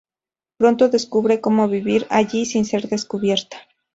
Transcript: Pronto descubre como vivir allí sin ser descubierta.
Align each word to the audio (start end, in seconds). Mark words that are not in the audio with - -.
Pronto 0.57 0.89
descubre 0.89 1.41
como 1.41 1.67
vivir 1.67 2.07
allí 2.09 2.45
sin 2.47 2.65
ser 2.65 2.89
descubierta. 2.89 3.57